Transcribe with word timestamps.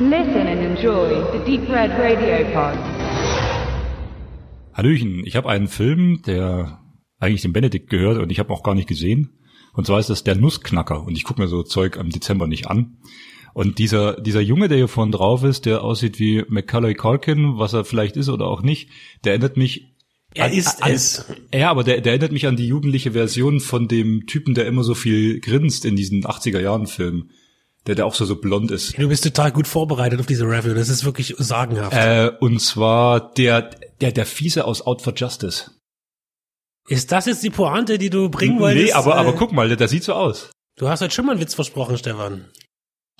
Listen 0.00 0.46
and 0.46 0.60
enjoy 0.60 1.22
the 1.32 1.38
Deep 1.46 1.68
Red 1.70 1.90
Radio 1.92 2.44
Pod. 2.52 2.76
Hallöchen, 4.72 5.24
ich 5.24 5.36
habe 5.36 5.48
einen 5.48 5.68
Film, 5.68 6.22
der 6.26 6.80
eigentlich 7.20 7.42
dem 7.42 7.52
Benedikt 7.52 7.90
gehört 7.90 8.18
und 8.18 8.30
ich 8.30 8.38
habe 8.40 8.52
auch 8.52 8.62
gar 8.62 8.74
nicht 8.74 8.88
gesehen. 8.88 9.38
Und 9.72 9.86
zwar 9.86 10.00
ist 10.00 10.10
das 10.10 10.24
der 10.24 10.34
Nussknacker 10.36 11.04
und 11.04 11.16
ich 11.16 11.24
gucke 11.24 11.40
mir 11.40 11.48
so 11.48 11.62
Zeug 11.62 11.96
am 11.98 12.10
Dezember 12.10 12.46
nicht 12.46 12.66
an. 12.68 12.98
Und 13.54 13.78
dieser, 13.78 14.20
dieser 14.20 14.40
Junge, 14.40 14.66
der 14.68 14.78
hier 14.78 14.88
vorne 14.88 15.12
drauf 15.12 15.44
ist, 15.44 15.64
der 15.64 15.84
aussieht 15.84 16.18
wie 16.18 16.44
Macaulay 16.48 16.94
Culkin, 16.94 17.58
was 17.58 17.72
er 17.72 17.84
vielleicht 17.84 18.16
ist 18.16 18.28
oder 18.28 18.46
auch 18.46 18.62
nicht, 18.62 18.90
der 19.24 19.32
erinnert 19.34 19.56
mich 19.56 19.94
Er 20.34 20.46
an- 20.46 20.52
ist 20.52 20.82
an, 20.82 20.90
es. 20.90 21.32
Ja, 21.54 21.70
aber 21.70 21.84
der, 21.84 22.00
der 22.00 22.14
erinnert 22.14 22.32
mich 22.32 22.48
an 22.48 22.56
die 22.56 22.66
jugendliche 22.66 23.12
Version 23.12 23.60
von 23.60 23.86
dem 23.86 24.26
Typen, 24.26 24.54
der 24.54 24.66
immer 24.66 24.82
so 24.82 24.94
viel 24.94 25.38
grinst 25.40 25.84
in 25.84 25.94
diesen 25.94 26.24
80er 26.24 26.60
Jahren 26.60 26.88
Filmen. 26.88 27.30
Der, 27.86 27.94
der 27.94 28.06
auch 28.06 28.14
so, 28.14 28.24
so 28.24 28.36
blond 28.36 28.70
ist. 28.70 28.96
Du 28.98 29.08
bist 29.08 29.24
total 29.24 29.52
gut 29.52 29.68
vorbereitet 29.68 30.18
auf 30.18 30.26
diese 30.26 30.44
Review. 30.44 30.72
Das 30.74 30.88
ist 30.88 31.04
wirklich 31.04 31.34
sagenhaft. 31.38 31.94
Äh, 31.94 32.30
und 32.40 32.58
zwar 32.60 33.32
der, 33.34 33.70
der, 34.00 34.12
der 34.12 34.24
Fiese 34.24 34.64
aus 34.64 34.80
Out 34.86 35.02
for 35.02 35.12
Justice. 35.14 35.70
ist 36.88 37.12
das 37.12 37.26
jetzt 37.26 37.42
die 37.42 37.50
Pointe, 37.50 37.98
die 37.98 38.08
du 38.10 38.30
bringen 38.30 38.58
wolltest? 38.58 38.86
Nee, 38.86 38.92
aber, 38.92 39.12
Äh, 39.16 39.18
aber 39.18 39.32
guck 39.34 39.52
mal, 39.52 39.68
der, 39.68 39.76
der 39.76 39.88
sieht 39.88 40.04
so 40.04 40.14
aus. 40.14 40.50
Du 40.76 40.88
hast 40.88 41.02
heute 41.02 41.12
schon 41.14 41.26
mal 41.26 41.32
einen 41.32 41.40
Witz 41.42 41.54
versprochen, 41.54 41.98
Stefan. 41.98 42.46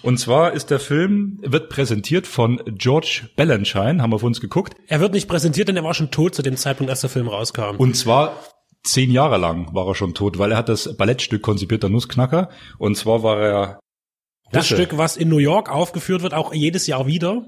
Und 0.03 0.19
zwar 0.19 0.53
ist 0.53 0.71
der 0.71 0.81
Film, 0.81 1.39
wird 1.43 1.69
präsentiert 1.71 2.27
von 2.27 2.61
George 2.67 3.29
Balanchine, 3.37 4.03
haben 4.03 4.11
wir 4.11 4.19
für 4.19 4.27
uns 4.27 4.41
geguckt. 4.41 4.75
Er 4.89 5.01
wird 5.01 5.13
nicht 5.13 5.29
präsentiert, 5.29 5.69
denn 5.69 5.77
er 5.77 5.85
war 5.85 5.95
schon 5.95 6.11
tot 6.11 6.35
zu 6.35 6.43
dem 6.43 6.57
Zeitpunkt, 6.57 6.91
als 6.91 7.01
der 7.03 7.11
Film 7.11 7.29
rauskam. 7.29 7.77
Und 7.77 7.97
zwar 7.97 8.39
zehn 8.83 9.11
Jahre 9.11 9.39
lang 9.39 9.73
war 9.75 9.87
er 9.87 9.95
schon 9.95 10.13
tot, 10.15 10.39
weil 10.39 10.51
er 10.53 10.59
hat 10.59 10.69
das 10.69 10.97
Ballettstück 10.97 11.41
konzipiert, 11.43 11.83
der 11.83 11.91
Nussknacker. 11.91 12.51
Und 12.79 12.97
zwar 12.97 13.23
war 13.23 13.41
er 13.41 13.81
das 14.55 14.71
Russe. 14.71 14.83
Stück, 14.83 14.99
was 14.99 15.17
in 15.17 15.29
New 15.29 15.39
York 15.39 15.71
aufgeführt 15.71 16.23
wird, 16.23 16.35
auch 16.35 16.55
jedes 16.55 16.87
Jahr 16.87 17.07
wieder. 17.07 17.47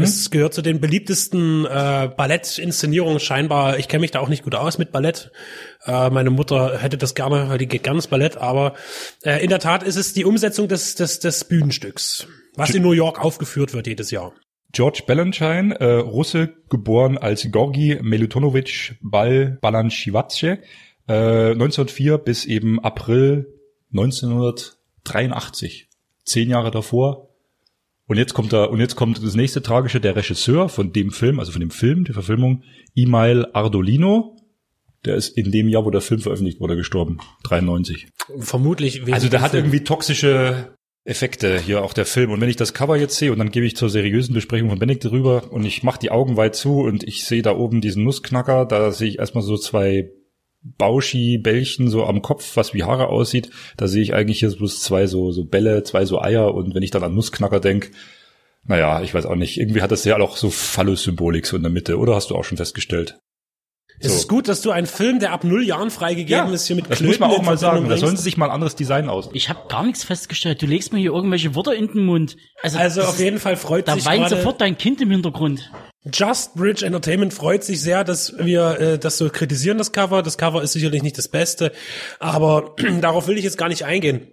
Es 0.00 0.30
gehört 0.30 0.54
zu 0.54 0.62
den 0.62 0.80
beliebtesten 0.80 1.66
äh, 1.66 2.10
Ballettinszenierungen 2.16 3.20
scheinbar. 3.20 3.78
Ich 3.78 3.88
kenne 3.88 4.00
mich 4.02 4.10
da 4.10 4.20
auch 4.20 4.28
nicht 4.28 4.44
gut 4.44 4.54
aus 4.54 4.78
mit 4.78 4.92
Ballett. 4.92 5.30
Äh, 5.84 6.10
meine 6.10 6.30
Mutter 6.30 6.78
hätte 6.78 6.96
das 6.98 7.14
gerne, 7.14 7.48
weil 7.48 7.58
die 7.58 7.66
geht 7.66 7.82
gerne 7.82 7.98
ins 7.98 8.06
Ballett. 8.06 8.36
Aber 8.36 8.74
äh, 9.22 9.42
in 9.42 9.50
der 9.50 9.58
Tat 9.58 9.82
ist 9.82 9.96
es 9.96 10.12
die 10.12 10.24
Umsetzung 10.24 10.68
des, 10.68 10.94
des, 10.94 11.20
des 11.20 11.44
Bühnenstücks, 11.44 12.26
was 12.54 12.70
in 12.70 12.82
New 12.82 12.92
York 12.92 13.22
aufgeführt 13.24 13.74
wird 13.74 13.86
jedes 13.86 14.10
Jahr. 14.10 14.32
George 14.72 15.02
Balanchine, 15.06 15.78
äh, 15.78 16.00
Russe, 16.00 16.54
geboren 16.68 17.16
als 17.16 17.48
Gorgi 17.50 17.98
Melutonovich 18.02 18.94
Bal 19.00 19.56
Balanchivatche, 19.60 20.58
äh, 21.06 21.52
1904 21.52 22.18
bis 22.18 22.44
eben 22.44 22.80
April 22.80 23.46
1983. 23.92 25.88
Zehn 26.24 26.50
Jahre 26.50 26.70
davor. 26.70 27.30
Und 28.06 28.18
jetzt 28.18 28.34
kommt 28.34 28.52
da, 28.52 28.64
und 28.64 28.80
jetzt 28.80 28.96
kommt 28.96 29.22
das 29.22 29.34
nächste 29.34 29.62
Tragische, 29.62 30.00
der 30.00 30.14
Regisseur 30.14 30.68
von 30.68 30.92
dem 30.92 31.10
Film, 31.10 31.40
also 31.40 31.52
von 31.52 31.60
dem 31.60 31.70
Film, 31.70 32.04
der 32.04 32.14
Verfilmung, 32.14 32.62
Imail 32.94 33.46
Ardolino. 33.52 34.36
Der 35.04 35.16
ist 35.16 35.36
in 35.36 35.50
dem 35.50 35.68
Jahr, 35.68 35.84
wo 35.84 35.90
der 35.90 36.00
Film 36.00 36.20
veröffentlicht 36.20 36.60
wurde, 36.60 36.76
gestorben. 36.76 37.18
93. 37.44 38.08
Vermutlich. 38.38 39.12
Also 39.12 39.28
der 39.28 39.40
hat 39.40 39.52
Film. 39.52 39.64
irgendwie 39.64 39.84
toxische 39.84 40.74
Effekte 41.04 41.58
hier 41.58 41.82
auch 41.82 41.92
der 41.92 42.06
Film. 42.06 42.30
Und 42.30 42.40
wenn 42.40 42.48
ich 42.48 42.56
das 42.56 42.72
Cover 42.72 42.96
jetzt 42.96 43.16
sehe 43.16 43.30
und 43.30 43.38
dann 43.38 43.50
gebe 43.50 43.66
ich 43.66 43.76
zur 43.76 43.90
seriösen 43.90 44.34
Besprechung 44.34 44.70
von 44.70 44.78
Benedikt 44.78 45.04
drüber 45.04 45.52
und 45.52 45.64
ich 45.66 45.82
mache 45.82 45.98
die 45.98 46.10
Augen 46.10 46.36
weit 46.38 46.54
zu 46.54 46.80
und 46.80 47.04
ich 47.04 47.26
sehe 47.26 47.42
da 47.42 47.54
oben 47.54 47.82
diesen 47.82 48.04
Nussknacker, 48.04 48.64
da 48.64 48.90
sehe 48.90 49.08
ich 49.08 49.18
erstmal 49.18 49.44
so 49.44 49.58
zwei 49.58 50.10
Bauschi-Bällchen 50.78 51.88
so 51.88 52.04
am 52.04 52.22
Kopf, 52.22 52.56
was 52.56 52.74
wie 52.74 52.84
Haare 52.84 53.08
aussieht. 53.08 53.50
Da 53.76 53.86
sehe 53.86 54.02
ich 54.02 54.14
eigentlich 54.14 54.40
hier 54.40 54.50
bloß 54.50 54.80
zwei 54.80 55.06
so, 55.06 55.30
so 55.30 55.44
Bälle, 55.44 55.82
zwei 55.84 56.04
so 56.06 56.20
Eier 56.20 56.54
und 56.54 56.74
wenn 56.74 56.82
ich 56.82 56.90
dann 56.90 57.04
an 57.04 57.14
Nussknacker 57.14 57.60
denk, 57.60 57.90
naja, 58.66 59.02
ich 59.02 59.12
weiß 59.12 59.26
auch 59.26 59.34
nicht, 59.34 59.58
irgendwie 59.58 59.82
hat 59.82 59.92
das 59.92 60.04
ja 60.04 60.18
auch 60.18 60.36
so 60.36 60.48
Phallus-Symbolik 60.50 61.46
so 61.46 61.56
in 61.56 61.62
der 61.62 61.70
Mitte, 61.70 61.98
oder 61.98 62.14
hast 62.14 62.30
du 62.30 62.34
auch 62.34 62.44
schon 62.44 62.56
festgestellt? 62.56 63.18
Es 64.00 64.12
So. 64.12 64.18
ist 64.18 64.28
gut, 64.28 64.48
dass 64.48 64.60
du 64.60 64.70
einen 64.70 64.86
Film, 64.86 65.20
der 65.20 65.32
ab 65.32 65.44
null 65.44 65.64
Jahren 65.64 65.90
freigegeben 65.90 66.52
ist, 66.52 66.66
hier 66.66 66.76
mit 66.76 66.90
das 66.90 67.00
muss 67.00 67.18
man 67.18 67.30
Klöten 67.30 67.42
auch 67.42 67.44
mal 67.46 67.56
sagen. 67.58 67.88
Da 67.88 67.96
sollen 67.96 68.16
sie 68.16 68.22
sich 68.22 68.36
mal 68.36 68.46
ein 68.46 68.50
anderes 68.52 68.74
Design 68.76 69.08
aus. 69.08 69.30
Ich 69.32 69.48
habe 69.48 69.60
gar 69.68 69.84
nichts 69.84 70.04
festgestellt. 70.04 70.60
Du 70.60 70.66
legst 70.66 70.92
mir 70.92 70.98
hier 70.98 71.12
irgendwelche 71.12 71.54
Wörter 71.54 71.74
in 71.74 71.86
den 71.86 72.04
Mund. 72.04 72.36
Also, 72.62 72.78
Also 72.78 73.02
auf 73.02 73.18
jeden 73.18 73.38
Fall 73.38 73.56
freut 73.56 73.88
da 73.88 73.94
sich 73.94 74.04
weint 74.04 74.22
gerade 74.22 74.36
sofort 74.36 74.60
dein 74.60 74.76
Kind 74.76 75.00
im 75.00 75.10
Hintergrund. 75.10 75.70
Just 76.12 76.54
Bridge 76.54 76.84
Entertainment 76.84 77.32
freut 77.32 77.64
sich 77.64 77.80
sehr, 77.80 78.04
dass 78.04 78.34
wir 78.38 78.78
äh, 78.78 78.98
das 78.98 79.16
so 79.16 79.30
kritisieren, 79.30 79.78
das 79.78 79.92
Cover. 79.92 80.22
Das 80.22 80.36
Cover 80.36 80.62
ist 80.62 80.72
sicherlich 80.72 81.02
nicht 81.02 81.16
das 81.16 81.28
Beste, 81.28 81.72
aber 82.18 82.74
darauf 83.00 83.26
will 83.26 83.38
ich 83.38 83.44
jetzt 83.44 83.56
gar 83.56 83.68
nicht 83.68 83.84
eingehen. 83.86 84.28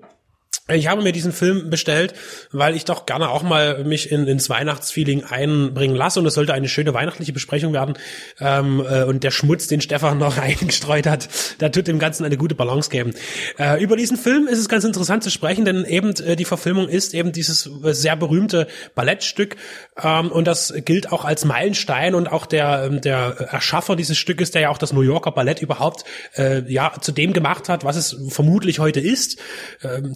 Ich 0.67 0.87
habe 0.87 1.01
mir 1.01 1.11
diesen 1.11 1.31
Film 1.31 1.69
bestellt, 1.69 2.13
weil 2.51 2.75
ich 2.75 2.85
doch 2.85 3.05
gerne 3.05 3.29
auch 3.29 3.41
mal 3.41 3.83
mich 3.83 4.11
in, 4.11 4.27
ins 4.27 4.49
Weihnachtsfeeling 4.49 5.23
einbringen 5.23 5.95
lasse 5.95 6.19
und 6.19 6.25
es 6.27 6.35
sollte 6.35 6.53
eine 6.53 6.69
schöne 6.69 6.93
weihnachtliche 6.93 7.33
Besprechung 7.33 7.73
werden. 7.73 7.95
Ähm, 8.39 8.83
äh, 8.87 9.03
und 9.03 9.23
der 9.23 9.31
Schmutz, 9.31 9.67
den 9.67 9.81
Stefan 9.81 10.19
noch 10.19 10.37
eingestreut 10.41 11.07
hat, 11.07 11.29
da 11.57 11.69
tut 11.69 11.87
dem 11.87 11.97
Ganzen 11.99 12.25
eine 12.25 12.37
gute 12.37 12.53
Balance 12.53 12.89
geben. 12.89 13.13
Äh, 13.57 13.83
über 13.83 13.97
diesen 13.97 14.17
Film 14.17 14.47
ist 14.47 14.59
es 14.59 14.69
ganz 14.69 14.83
interessant 14.83 15.23
zu 15.23 15.31
sprechen, 15.31 15.65
denn 15.65 15.83
eben 15.83 16.15
äh, 16.17 16.35
die 16.35 16.45
Verfilmung 16.45 16.87
ist 16.87 17.13
eben 17.15 17.31
dieses 17.31 17.69
äh, 17.83 17.93
sehr 17.93 18.15
berühmte 18.15 18.67
Ballettstück 18.93 19.55
ähm, 20.01 20.31
und 20.31 20.45
das 20.45 20.73
gilt 20.85 21.11
auch 21.11 21.25
als 21.25 21.43
Meilenstein 21.43 22.13
und 22.13 22.31
auch 22.31 22.45
der 22.45 22.83
ähm, 22.85 23.01
der 23.01 23.35
Erschaffer 23.51 23.95
dieses 23.95 24.17
Stückes, 24.17 24.51
der 24.51 24.61
ja 24.61 24.69
auch 24.69 24.77
das 24.77 24.93
New 24.93 25.01
Yorker 25.01 25.31
Ballett 25.31 25.61
überhaupt 25.61 26.05
äh, 26.35 26.61
ja 26.71 26.93
zu 27.01 27.11
dem 27.11 27.33
gemacht 27.33 27.67
hat, 27.67 27.83
was 27.83 27.95
es 27.95 28.15
vermutlich 28.29 28.79
heute 28.79 28.99
ist. 28.99 29.39
Ähm, 29.83 30.15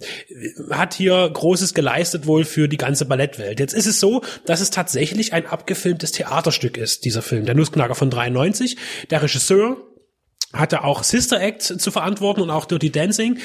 hat 0.70 0.94
hier 0.94 1.30
Großes 1.32 1.74
geleistet 1.74 2.26
wohl 2.26 2.44
für 2.44 2.68
die 2.68 2.76
ganze 2.76 3.06
Ballettwelt. 3.06 3.60
Jetzt 3.60 3.74
ist 3.74 3.86
es 3.86 4.00
so, 4.00 4.22
dass 4.44 4.60
es 4.60 4.70
tatsächlich 4.70 5.32
ein 5.32 5.46
abgefilmtes 5.46 6.12
Theaterstück 6.12 6.76
ist, 6.76 7.04
dieser 7.04 7.22
Film, 7.22 7.46
der 7.46 7.54
Nussknacker 7.54 7.94
von 7.94 8.10
93. 8.10 8.76
Der 9.10 9.22
Regisseur 9.22 9.76
hatte 10.52 10.84
auch 10.84 11.02
Sister 11.02 11.40
Act 11.40 11.62
zu 11.62 11.90
verantworten 11.90 12.40
und 12.40 12.50
auch 12.50 12.64
Dirty 12.64 12.90
Dancing. 12.90 13.38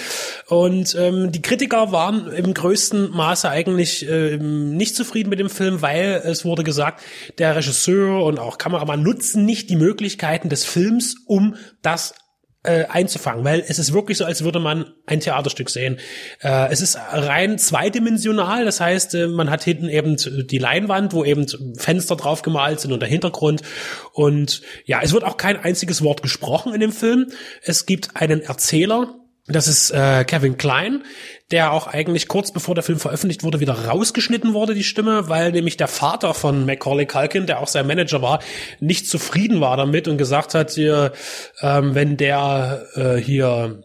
Und 0.47 0.96
ähm, 0.96 1.31
die 1.31 1.41
Kritiker 1.41 1.91
waren 1.91 2.31
im 2.31 2.53
größten 2.53 3.12
Maße 3.12 3.50
eigentlich 3.50 4.08
ähm, 4.08 4.75
nicht 4.78 4.96
zufrieden 4.96 5.29
mit 5.29 5.40
dem 5.40 5.50
Film, 5.50 5.81
weil 5.81 6.22
es 6.25 6.46
wurde 6.46 6.63
gesagt, 6.63 7.02
der 7.38 7.56
Regisseur 7.56 8.23
und 8.23 8.40
auch 8.40 8.58
Kameramann 8.58 9.03
nutzen 9.03 9.46
nicht 9.46 9.69
die 9.69 9.75
Möglichkeiten 9.75 10.50
des 10.50 10.63
Films, 10.66 11.16
um 11.25 11.56
das 11.81 12.13
äh, 12.64 12.86
einzufangen, 12.86 13.44
weil 13.44 13.64
es 13.68 13.80
ist 13.80 13.92
wirklich 13.92 14.20
so, 14.20 14.26
als 14.26 14.44
würde 14.44 14.60
man 14.60 14.94
ein 15.08 15.20
Theaterstück 15.20 15.70
sehen. 15.70 15.98
Äh, 16.42 16.72
es 16.72 16.82
ist 16.82 16.98
rein 17.12 17.58
zweidimensional, 17.58 18.66
das 18.66 18.80
heißt, 18.80 19.16
äh, 19.16 19.28
man 19.28 19.50
hat 19.50 19.64
hinten 19.64 19.90
eben 19.90 20.18
die 20.18 20.58
Leinwand, 20.60 21.14
wo 21.14 21.26
eben 21.26 21.48
Fenster 21.78 22.16
drauf 22.16 22.44
gemalt 22.44 22.80
sind 22.80 22.92
und 22.92 23.00
der 23.00 23.10
Hintergrund. 23.10 23.64
Und 24.14 24.62
ja, 24.86 25.00
es 25.02 25.12
wird 25.12 25.24
auch 25.24 25.38
kein 25.38 25.58
einziges 25.58 26.04
Wort 26.04 26.22
gesprochen 26.22 26.74
in 26.74 26.82
dem 26.82 26.92
Film. 26.92 27.32
Es 27.64 27.86
gibt 27.86 28.16
einen 28.16 28.42
Erzähler, 28.42 29.21
das 29.52 29.68
ist 29.68 29.92
äh, 29.92 30.24
Kevin 30.26 30.58
Klein, 30.58 31.04
der 31.52 31.74
auch 31.74 31.88
eigentlich 31.88 32.28
kurz 32.28 32.52
bevor 32.52 32.76
der 32.76 32.84
Film 32.84 33.00
veröffentlicht 33.00 33.44
wurde, 33.44 33.60
wieder 33.60 33.74
rausgeschnitten 33.88 34.54
wurde, 34.54 34.74
die 34.74 34.84
Stimme, 34.84 35.30
weil 35.30 35.52
nämlich 35.52 35.78
der 35.78 35.88
Vater 35.88 36.34
von 36.34 36.66
Macaulay 36.66 37.06
Culkin, 37.06 37.46
der 37.46 37.60
auch 37.60 37.68
sein 37.68 37.88
Manager 37.88 38.22
war, 38.22 38.40
nicht 38.80 39.08
zufrieden 39.08 39.62
war 39.62 39.78
damit 39.78 40.08
und 40.08 40.18
gesagt 40.18 40.54
hat, 40.54 40.72
hier, 40.72 41.12
ähm, 41.62 41.96
wenn 41.96 42.18
der 42.18 42.86
äh, 42.96 43.16
hier 43.18 43.84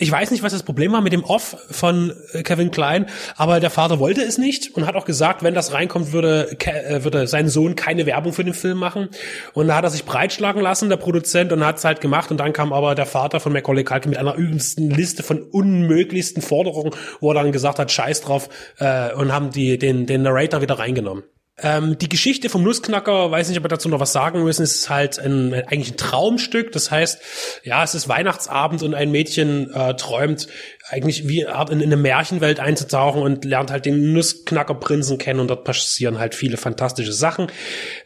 ich 0.00 0.10
weiß 0.10 0.30
nicht, 0.30 0.42
was 0.42 0.52
das 0.52 0.62
Problem 0.62 0.92
war 0.92 1.00
mit 1.00 1.12
dem 1.12 1.24
Off 1.24 1.56
von 1.70 2.12
äh, 2.32 2.42
Kevin 2.42 2.70
Klein, 2.70 3.06
aber 3.36 3.60
der 3.60 3.70
Vater 3.70 3.98
wollte 3.98 4.22
es 4.22 4.38
nicht 4.38 4.74
und 4.76 4.86
hat 4.86 4.94
auch 4.94 5.04
gesagt, 5.04 5.42
wenn 5.42 5.54
das 5.54 5.72
reinkommt, 5.72 6.12
würde, 6.12 6.56
Ke- 6.58 6.84
äh, 6.84 7.04
würde 7.04 7.26
sein 7.26 7.48
Sohn 7.48 7.76
keine 7.76 8.06
Werbung 8.06 8.32
für 8.32 8.44
den 8.44 8.54
Film 8.54 8.78
machen. 8.78 9.08
Und 9.54 9.68
da 9.68 9.76
hat 9.76 9.84
er 9.84 9.90
sich 9.90 10.04
breitschlagen 10.04 10.62
lassen, 10.62 10.88
der 10.88 10.96
Produzent, 10.96 11.52
und 11.52 11.64
hat 11.64 11.78
es 11.78 11.84
halt 11.84 12.00
gemacht. 12.00 12.30
Und 12.30 12.38
dann 12.38 12.52
kam 12.52 12.72
aber 12.72 12.94
der 12.94 13.06
Vater 13.06 13.40
von 13.40 13.52
Macaulay 13.52 13.84
Culkin 13.84 14.10
mit 14.10 14.18
einer 14.18 14.34
übelsten 14.34 14.90
Liste 14.90 15.22
von 15.22 15.42
unmöglichsten 15.42 16.42
Forderungen, 16.42 16.92
wo 17.20 17.30
er 17.30 17.34
dann 17.34 17.52
gesagt 17.52 17.78
hat, 17.78 17.90
scheiß 17.90 18.20
drauf, 18.22 18.48
äh, 18.78 19.12
und 19.14 19.32
haben 19.32 19.50
die, 19.50 19.78
den, 19.78 20.06
den 20.06 20.22
Narrator 20.22 20.60
wieder 20.62 20.78
reingenommen. 20.78 21.24
Ähm, 21.60 21.98
die 21.98 22.08
Geschichte 22.08 22.48
vom 22.48 22.62
Nussknacker, 22.62 23.30
weiß 23.30 23.48
nicht, 23.48 23.58
ob 23.58 23.64
wir 23.64 23.68
dazu 23.68 23.88
noch 23.88 24.00
was 24.00 24.12
sagen 24.12 24.44
müssen, 24.44 24.62
ist 24.62 24.88
halt 24.88 25.18
ein, 25.18 25.52
eigentlich 25.52 25.92
ein 25.92 25.96
Traumstück. 25.96 26.72
Das 26.72 26.90
heißt, 26.90 27.20
ja, 27.64 27.82
es 27.82 27.94
ist 27.94 28.08
Weihnachtsabend 28.08 28.82
und 28.82 28.94
ein 28.94 29.10
Mädchen 29.10 29.72
äh, 29.72 29.94
träumt 29.94 30.46
eigentlich 30.90 31.28
wie 31.28 31.40
in, 31.42 31.80
in 31.80 31.82
eine 31.82 31.96
Märchenwelt 31.96 32.60
einzutauchen 32.60 33.20
und 33.20 33.44
lernt 33.44 33.70
halt 33.70 33.84
den 33.84 34.12
Nussknackerprinzen 34.12 35.18
kennen 35.18 35.40
und 35.40 35.48
dort 35.48 35.64
passieren 35.64 36.18
halt 36.18 36.34
viele 36.34 36.56
fantastische 36.56 37.12
Sachen. 37.12 37.48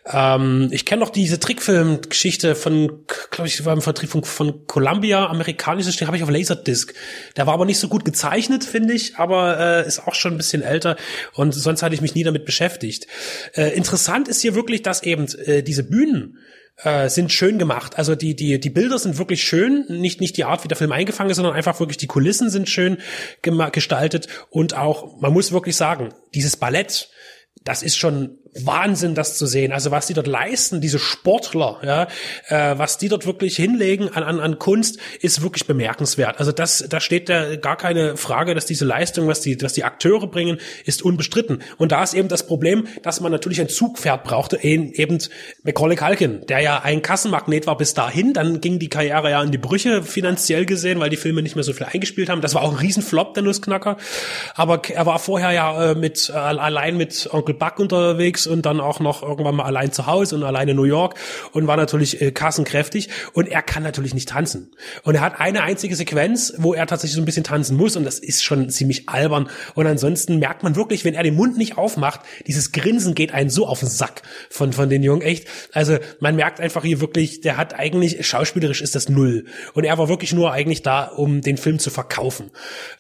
Ähm, 0.07 0.69
ich 0.73 0.85
kenne 0.85 1.01
noch 1.01 1.11
diese 1.11 1.39
Trickfilm-Geschichte 1.39 2.55
von, 2.55 3.05
glaube 3.31 3.47
ich, 3.47 3.65
war 3.65 3.73
im 3.73 3.83
Vertrieb 3.83 4.11
von, 4.11 4.25
von 4.25 4.67
Columbia, 4.67 5.27
amerikanisches, 5.27 5.97
den 5.97 6.09
habe 6.09 6.17
ich 6.17 6.23
auf 6.23 6.31
Laserdisc. 6.31 6.93
Der 7.37 7.47
war 7.47 7.55
aber 7.55 7.67
nicht 7.67 7.79
so 7.79 7.89
gut 7.89 8.05
gezeichnet, 8.05 8.65
finde 8.65 8.95
ich, 8.95 9.17
aber 9.17 9.59
äh, 9.59 9.87
ist 9.87 10.07
auch 10.07 10.15
schon 10.15 10.35
ein 10.35 10.39
bisschen 10.39 10.63
älter 10.63 10.97
und 11.35 11.53
sonst 11.53 11.83
hatte 11.83 11.95
ich 11.95 12.01
mich 12.01 12.15
nie 12.15 12.25
damit 12.25 12.45
beschäftigt. 12.45 13.07
Äh, 13.55 13.75
interessant 13.77 14.29
ist 14.29 14.43
hier 14.43 14.55
wirklich, 14.55 14.83
dass 14.83 15.03
eben 15.03 15.27
äh, 15.47 15.63
diese 15.63 15.85
Bühnen 15.85 16.39
äh, 16.83 17.09
sind 17.09 17.33
schön 17.33 17.59
gemacht. 17.59 17.99
Also 17.99 18.15
die 18.15 18.35
die 18.35 18.59
die 18.59 18.71
Bilder 18.71 18.99
sind 18.99 19.19
wirklich 19.19 19.43
schön, 19.43 19.85
nicht 19.89 20.21
nicht 20.21 20.37
die 20.37 20.45
Art, 20.45 20.65
wie 20.65 20.69
der 20.69 20.77
Film 20.77 20.93
eingefangen 20.93 21.31
ist, 21.31 21.37
sondern 21.37 21.55
einfach 21.55 21.81
wirklich 21.81 21.99
die 21.99 22.07
Kulissen 22.07 22.51
sind 22.51 22.69
schön 22.69 22.99
gestaltet 23.43 24.29
und 24.51 24.77
auch 24.77 25.21
man 25.21 25.33
muss 25.33 25.53
wirklich 25.53 25.77
sagen, 25.77 26.15
dieses 26.35 26.57
Ballett 26.57 27.11
das 27.65 27.83
ist 27.83 27.97
schon 27.97 28.39
Wahnsinn, 28.55 29.15
das 29.15 29.39
zu 29.39 29.47
sehen. 29.47 29.73
Also 29.73 29.91
was 29.91 30.07
die 30.07 30.15
dort 30.15 30.27
leisten, 30.27 30.83
diese 30.83 30.99
Sportler, 30.99 31.79
ja, 31.83 32.09
äh, 32.49 32.79
was 32.79 32.99
die 32.99 33.09
dort 33.09 33.25
wirklich 33.25 33.57
hinlegen 33.57 34.11
an, 34.11 34.23
an, 34.23 34.41
an 34.41 34.59
Kunst, 34.59 34.99
ist 35.21 35.41
wirklich 35.41 35.67
bemerkenswert. 35.67 36.39
Also 36.39 36.53
das, 36.53 36.85
da 36.89 37.01
steht 37.01 37.31
da 37.31 37.57
gar 37.57 37.77
keine 37.77 38.19
Frage, 38.19 38.55
dass 38.55 38.67
diese 38.67 38.85
Leistung, 38.85 39.27
was 39.27 39.41
die, 39.41 39.61
was 39.63 39.73
die 39.73 39.85
Akteure 39.85 40.27
bringen, 40.27 40.59
ist 40.85 41.03
unbestritten. 41.03 41.63
Und 41.79 41.93
da 41.93 42.03
ist 42.03 42.13
eben 42.13 42.29
das 42.29 42.47
Problem, 42.47 42.87
dass 43.03 43.21
man 43.21 43.33
natürlich 43.33 43.61
ein 43.61 43.71
Zugpferd 43.71 44.25
brauchte, 44.25 44.63
eben 44.63 45.19
Macaulay 45.63 45.97
Culkin, 45.97 46.45
der 46.47 46.61
ja 46.61 46.83
ein 46.83 47.01
Kassenmagnet 47.01 47.67
war 47.67 47.79
bis 47.79 47.95
dahin. 47.95 48.35
Dann 48.35 48.61
ging 48.61 48.79
die 48.79 48.91
Karriere 48.91 49.31
ja 49.31 49.43
in 49.43 49.51
die 49.51 49.59
Brüche 49.59 50.03
finanziell 50.03 50.67
gesehen, 50.67 51.01
weil 51.01 51.09
die 51.09 51.17
Filme 51.17 51.43
nicht 51.43 51.55
mehr 51.55 51.65
so 51.65 51.73
viel 51.73 51.87
eingespielt 51.91 52.29
haben. 52.29 52.43
Das 52.43 52.55
war 52.55 52.63
auch 52.63 52.73
ein 52.73 52.79
Riesenflop, 52.79 53.33
der 53.33 53.45
Nussknacker. 53.45 53.97
Aber 54.55 54.83
er 54.91 55.07
war 55.07 55.19
vorher 55.19 55.53
ja 55.53 55.93
äh, 55.93 55.95
mit 55.95 56.29
äh, 56.29 56.33
allein 56.33 56.99
mit 56.99 57.31
Onkel 57.33 57.55
Buck 57.55 57.79
unterwegs 57.79 58.42
und 58.47 58.67
dann 58.67 58.81
auch 58.81 59.01
noch 59.01 59.23
irgendwann 59.23 59.57
mal 59.57 59.65
allein 59.65 59.93
zu 59.93 60.07
Hause 60.07 60.37
und 60.37 60.43
allein 60.43 60.69
in 60.69 60.77
New 60.77 60.85
York 60.85 61.15
und 61.53 61.67
war 61.67 61.77
natürlich 61.77 62.21
äh, 62.21 62.33
kassenkräftig 62.33 63.09
und 63.33 63.49
er 63.49 63.63
kann 63.63 63.83
natürlich 63.83 64.15
nicht 64.15 64.29
tanzen. 64.29 64.71
Und 65.03 65.15
er 65.15 65.21
hat 65.21 65.41
eine 65.41 65.63
einzige 65.63 65.97
Sequenz, 65.97 66.55
wo 66.59 66.75
er 66.75 66.87
tatsächlich 66.87 67.17
so 67.17 67.23
ein 67.23 67.27
bisschen 67.27 67.45
tanzen 67.45 67.77
muss 67.77 67.97
und 67.97 68.05
das 68.05 68.19
ist 68.19 68.45
schon 68.45 68.69
ziemlich 68.71 69.09
albern 69.09 69.49
und 69.75 69.87
ansonsten 69.87 70.39
merkt 70.39 70.63
man 70.63 70.77
wirklich, 70.77 71.05
wenn 71.05 71.15
er 71.15 71.23
den 71.23 71.35
Mund 71.35 71.57
nicht 71.57 71.79
aufmacht, 71.79 72.21
dieses 72.47 72.73
Grinsen 72.73 73.15
geht 73.15 73.33
einen 73.33 73.51
so 73.51 73.67
auf 73.67 73.81
den 73.81 73.89
Sack 73.89 74.23
von 74.51 74.73
von 74.73 74.89
den 74.89 75.03
Jungen 75.03 75.23
echt. 75.23 75.47
Also 75.73 75.99
man 76.21 76.37
merkt 76.37 76.61
einfach 76.61 76.83
hier 76.83 77.01
wirklich, 77.01 77.41
der 77.41 77.57
hat 77.57 77.75
eigentlich 77.75 78.27
schauspielerisch 78.27 78.81
ist 78.81 78.95
das 78.95 79.09
null 79.09 79.47
und 79.75 79.85
er 79.85 79.99
war 79.99 80.09
wirklich 80.09 80.33
nur 80.33 80.53
eigentlich 80.53 80.83
da, 80.83 81.05
um 81.05 81.41
den 81.41 81.57
Film 81.57 81.79
zu 81.79 81.91
verkaufen. 81.91 82.51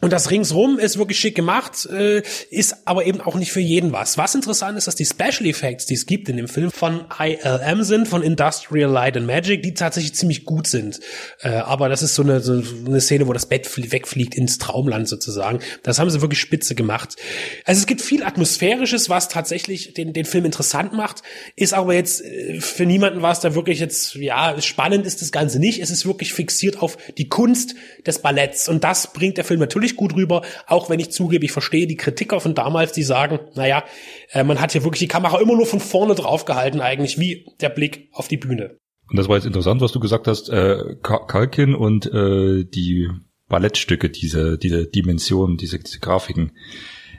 Und 0.01 0.13
das 0.13 0.31
ringsrum 0.31 0.79
ist 0.79 0.99
wirklich 0.99 1.19
schick 1.19 1.35
gemacht, 1.35 1.87
äh, 1.87 2.23
ist 2.51 2.87
aber 2.87 3.05
eben 3.07 3.21
auch 3.21 3.35
nicht 3.35 3.53
für 3.53 3.61
jeden 3.61 3.93
was. 3.93 4.19
Was 4.19 4.35
interessant 4.35 4.77
ist, 4.79 4.87
dass 4.87 4.95
die 4.95 5.05
Special 5.05 5.32
Effects, 5.41 5.87
die 5.87 5.95
es 5.95 6.07
gibt 6.07 6.29
in 6.29 6.37
dem 6.37 6.49
Film 6.49 6.71
von 6.71 7.05
ILM 7.19 7.83
sind, 7.83 8.09
von 8.09 8.23
Industrial 8.23 8.91
Light 8.91 9.17
and 9.17 9.27
Magic, 9.27 9.63
die 9.63 9.75
tatsächlich 9.75 10.15
ziemlich 10.15 10.45
gut 10.45 10.67
sind. 10.67 11.01
Äh, 11.41 11.49
aber 11.49 11.89
das 11.89 12.03
ist 12.03 12.15
so 12.15 12.23
eine, 12.23 12.41
so 12.41 12.63
eine 12.87 13.01
Szene, 13.01 13.27
wo 13.27 13.33
das 13.33 13.47
Bett 13.47 13.69
wegfliegt 13.93 14.35
ins 14.35 14.59
Traumland 14.59 15.09
sozusagen. 15.09 15.61
Das 15.83 15.99
haben 15.99 16.11
sie 16.11 16.21
wirklich 16.21 16.41
spitze 16.41 16.75
gemacht. 16.75 17.17
Also 17.65 17.81
es 17.81 17.87
gibt 17.87 18.03
viel 18.03 18.23
Atmosphärisches, 18.23 19.09
was 19.09 19.29
tatsächlich 19.29 19.95
den, 19.95 20.13
den 20.13 20.25
Film 20.25 20.45
interessant 20.45 20.93
macht, 20.93 21.23
ist 21.57 21.75
aber 21.75 21.95
jetzt 21.95 22.23
äh, 22.23 22.61
für 22.61 22.87
niemanden 22.87 23.23
was 23.23 23.41
da 23.41 23.55
wirklich 23.55 23.81
jetzt, 23.81 24.15
ja, 24.17 24.61
spannend 24.61 25.07
ist 25.07 25.23
das 25.23 25.33
Ganze 25.33 25.59
nicht. 25.59 25.81
Es 25.81 25.91
ist 25.91 26.07
wirklich 26.07 26.33
fixiert 26.33 26.83
auf 26.83 26.99
die 27.17 27.29
Kunst 27.29 27.75
des 28.07 28.19
Balletts 28.21 28.69
und 28.69 28.85
das 28.85 29.13
bringt 29.13 29.37
der 29.37 29.45
Film 29.45 29.61
natürlich 29.61 29.97
gut 29.97 30.15
rüber, 30.15 30.43
auch 30.67 30.91
wenn 30.91 31.01
ich 31.01 31.11
zugebe, 31.11 31.45
ich 31.45 31.53
verstehe 31.53 31.87
die 31.87 31.97
Kritiker 31.97 32.41
von 32.41 32.55
damals, 32.55 32.93
die 32.93 33.03
sagen, 33.03 33.41
naja, 33.55 33.85
äh, 34.33 34.45
man 34.45 34.61
hat 34.61 34.73
hier 34.73 34.85
wirklich 34.85 35.01
die 35.01 35.09
Kamera 35.09 35.22
immer 35.41 35.57
nur 35.57 35.67
von 35.67 35.81
vorne 35.81 36.15
drauf 36.15 36.45
gehalten, 36.45 36.81
eigentlich 36.81 37.19
wie 37.19 37.47
der 37.61 37.69
Blick 37.69 38.09
auf 38.13 38.29
die 38.29 38.37
Bühne. 38.37 38.77
Und 39.09 39.19
das 39.19 39.29
war 39.29 39.37
jetzt 39.37 39.47
interessant, 39.47 39.81
was 39.81 39.93
du 39.93 40.01
gesagt 40.01 40.27
hast, 40.27 40.49
äh, 40.49 40.97
Kalkin 41.03 41.75
und 41.75 42.07
äh, 42.07 42.65
die 42.65 43.09
Ballettstücke, 43.49 44.09
diese, 44.09 44.57
diese 44.59 44.87
Dimensionen, 44.87 45.59
diese, 45.59 45.79
diese 45.79 46.01
Grafiken. 46.01 46.53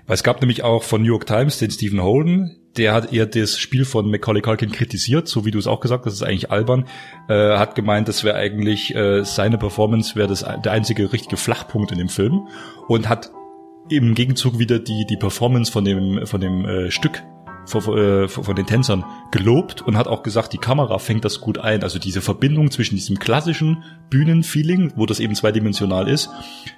Weil 0.07 0.15
es 0.15 0.23
gab 0.23 0.41
nämlich 0.41 0.63
auch 0.63 0.83
von 0.83 1.01
New 1.01 1.07
York 1.07 1.27
Times 1.27 1.59
den 1.59 1.71
Stephen 1.71 2.01
Holden, 2.01 2.59
der 2.77 2.93
hat 2.93 3.13
eher 3.13 3.25
das 3.25 3.59
Spiel 3.59 3.85
von 3.85 4.09
Macaulay 4.09 4.41
Culkin 4.41 4.71
kritisiert, 4.71 5.27
so 5.27 5.45
wie 5.45 5.51
du 5.51 5.59
es 5.59 5.67
auch 5.67 5.79
gesagt 5.79 6.05
hast, 6.05 6.13
das 6.13 6.21
ist 6.21 6.27
eigentlich 6.27 6.51
albern, 6.51 6.87
äh, 7.29 7.57
hat 7.57 7.75
gemeint, 7.75 8.07
das 8.07 8.23
wäre 8.23 8.35
eigentlich 8.35 8.95
äh, 8.95 9.23
seine 9.23 9.57
Performance 9.57 10.15
wäre 10.15 10.27
das 10.27 10.39
der 10.43 10.71
einzige 10.71 11.13
richtige 11.13 11.37
Flachpunkt 11.37 11.91
in 11.91 11.99
dem 11.99 12.09
Film 12.09 12.47
und 12.87 13.07
hat 13.07 13.31
im 13.89 14.15
Gegenzug 14.15 14.57
wieder 14.59 14.79
die 14.79 15.05
die 15.07 15.17
Performance 15.17 15.71
von 15.71 15.85
dem 15.85 16.25
von 16.25 16.41
dem 16.41 16.65
äh, 16.65 16.89
Stück 16.89 17.21
von, 17.65 17.97
äh, 17.97 18.27
von 18.27 18.55
den 18.55 18.65
Tänzern 18.65 19.05
gelobt 19.31 19.81
und 19.81 19.97
hat 19.97 20.07
auch 20.07 20.23
gesagt, 20.23 20.53
die 20.53 20.57
Kamera 20.57 20.99
fängt 20.99 21.25
das 21.25 21.41
gut 21.41 21.57
ein. 21.57 21.83
Also 21.83 21.99
diese 21.99 22.21
Verbindung 22.21 22.71
zwischen 22.71 22.95
diesem 22.95 23.19
klassischen 23.19 23.83
Bühnenfeeling, 24.09 24.93
wo 24.95 25.05
das 25.05 25.19
eben 25.19 25.35
zweidimensional 25.35 26.07
ist, 26.07 26.29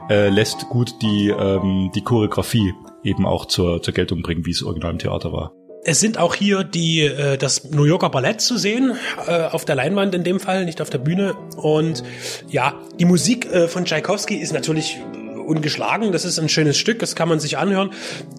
äh, 0.10 0.30
lässt 0.30 0.70
gut 0.70 1.02
die, 1.02 1.30
ähm, 1.30 1.92
die 1.96 2.02
Choreografie 2.02 2.74
eben 3.04 3.26
auch 3.26 3.46
zur, 3.46 3.82
zur 3.82 3.94
Geltung 3.94 4.22
bringen, 4.22 4.46
wie 4.46 4.52
es 4.52 4.64
original 4.64 4.92
im 4.92 5.00
Theater 5.00 5.32
war. 5.32 5.52
Es 5.88 6.00
sind 6.00 6.18
auch 6.18 6.34
hier 6.34 6.64
die 6.64 7.02
äh, 7.02 7.38
das 7.38 7.70
New 7.70 7.84
Yorker 7.84 8.10
Ballett 8.10 8.42
zu 8.42 8.58
sehen 8.58 8.94
äh, 9.28 9.44
auf 9.44 9.66
der 9.66 9.76
Leinwand 9.76 10.16
in 10.16 10.24
dem 10.24 10.40
Fall, 10.40 10.66
nicht 10.66 10.82
auf 10.82 10.90
der 10.90 10.98
Bühne. 10.98 11.36
Und 11.58 12.04
ja, 12.50 12.74
die 13.00 13.06
Musik 13.06 13.46
äh, 13.52 13.68
von 13.68 13.86
Tchaikovsky 13.86 14.36
ist 14.36 14.52
natürlich 14.52 14.98
ungeschlagen. 15.46 16.12
Das 16.12 16.26
ist 16.26 16.40
ein 16.40 16.50
schönes 16.50 16.78
Stück, 16.78 17.00
das 17.00 17.16
kann 17.16 17.30
man 17.30 17.40
sich 17.40 17.58
anhören. 17.58 17.92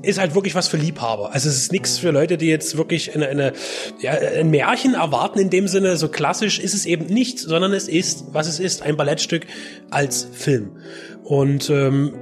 Ist 0.02 0.18
halt 0.18 0.34
wirklich 0.34 0.54
was 0.54 0.68
für 0.68 0.76
Liebhaber. 0.76 1.32
Also 1.32 1.48
es 1.48 1.56
ist 1.56 1.72
nichts 1.72 1.98
für 1.98 2.10
Leute, 2.10 2.36
die 2.36 2.46
jetzt 2.46 2.76
wirklich 2.76 3.14
eine, 3.14 3.28
eine, 3.28 3.52
ja, 4.00 4.12
ein 4.12 4.50
Märchen 4.50 4.94
erwarten 4.94 5.38
in 5.38 5.50
dem 5.50 5.68
Sinne. 5.68 5.96
So 5.96 6.08
klassisch 6.08 6.58
ist 6.58 6.74
es 6.74 6.86
eben 6.86 7.06
nicht, 7.06 7.38
sondern 7.38 7.72
es 7.72 7.88
ist, 7.88 8.26
was 8.32 8.46
es 8.48 8.60
ist, 8.60 8.82
ein 8.82 8.96
Ballettstück 8.96 9.46
als 9.90 10.26
Film. 10.32 10.72
Und 11.24 11.70
ähm, 11.70 12.14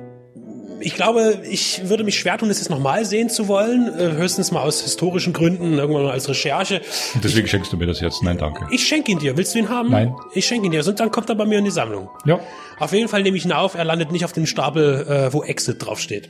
ich 0.85 0.95
glaube, 0.95 1.41
ich 1.49 1.89
würde 1.89 2.05
mich 2.05 2.19
schwer 2.19 2.39
tun, 2.39 2.49
das 2.49 2.59
jetzt 2.59 2.71
nochmal 2.71 3.05
sehen 3.05 3.31
zu 3.31 3.49
wollen. 3.49 3.89
Äh, 3.99 4.13
höchstens 4.13 4.53
mal 4.53 4.63
aus 4.63 4.83
historischen 4.83 5.33
Gründen, 5.33 5.79
irgendwann 5.79 6.05
mal 6.05 6.13
als 6.13 6.29
Recherche. 6.29 6.81
Deswegen 7.23 7.47
ich, 7.47 7.51
schenkst 7.51 7.73
du 7.73 7.77
mir 7.77 7.87
das 7.87 8.01
jetzt? 8.01 8.23
Nein, 8.23 8.39
danke. 8.39 8.67
Ich 8.71 8.87
schenke 8.87 9.11
ihn 9.11 9.19
dir. 9.19 9.37
Willst 9.37 9.55
du 9.55 9.59
ihn 9.59 9.69
haben? 9.69 9.91
Nein. 9.91 10.15
Ich 10.35 10.47
schenke 10.47 10.67
ihn 10.67 10.73
dir. 10.73 10.87
Und 10.87 11.01
dann 11.01 11.11
kommt 11.11 11.29
er 11.29 11.35
bei 11.35 11.47
mir 11.47 11.59
in 11.59 11.65
die 11.65 11.71
Sammlung. 11.71 12.11
Ja. 12.25 12.41
Auf 12.79 12.93
jeden 12.93 13.09
Fall 13.09 13.23
nehme 13.23 13.37
ich 13.37 13.45
ihn 13.45 13.53
auf. 13.53 13.75
Er 13.75 13.85
landet 13.85 14.13
nicht 14.13 14.25
auf 14.25 14.33
dem 14.33 14.47
Stapel, 14.47 15.07
äh, 15.09 15.33
wo 15.33 15.43
Exit 15.43 15.85
draufsteht. 15.85 16.29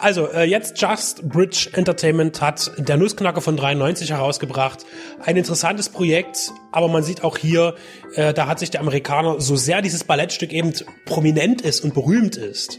Also, 0.00 0.28
äh, 0.28 0.44
jetzt 0.44 0.80
Just 0.80 1.28
Bridge 1.28 1.68
Entertainment 1.74 2.40
hat 2.40 2.70
der 2.78 2.96
Nussknacker 2.96 3.42
von 3.42 3.56
93 3.56 4.10
herausgebracht. 4.10 4.86
Ein 5.22 5.36
interessantes 5.36 5.90
Projekt, 5.90 6.52
aber 6.72 6.88
man 6.88 7.02
sieht 7.02 7.22
auch 7.22 7.36
hier, 7.36 7.74
äh, 8.14 8.32
da 8.32 8.46
hat 8.46 8.58
sich 8.58 8.70
der 8.70 8.80
Amerikaner, 8.80 9.40
so 9.40 9.56
sehr 9.56 9.82
dieses 9.82 10.04
Ballettstück 10.04 10.52
eben 10.52 10.72
prominent 11.04 11.60
ist 11.60 11.84
und 11.84 11.92
berühmt 11.92 12.36
ist, 12.36 12.78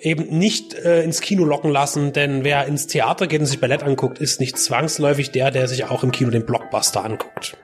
eben 0.00 0.38
nicht 0.38 0.74
äh, 0.74 1.02
ins 1.02 1.22
Kino 1.22 1.44
locken 1.44 1.70
lassen, 1.70 2.12
denn 2.12 2.44
wer 2.44 2.66
ins 2.66 2.86
Theater 2.86 3.26
geht 3.26 3.40
und 3.40 3.46
sich 3.46 3.60
Ballett 3.60 3.82
anguckt, 3.82 4.18
ist 4.18 4.38
nicht 4.38 4.58
zwangsläufig 4.58 5.30
der, 5.30 5.50
der 5.50 5.68
sich 5.68 5.84
auch 5.84 6.02
im 6.02 6.12
Kino 6.12 6.30
den 6.30 6.44
Blockbuster 6.44 7.02
anguckt. 7.02 7.56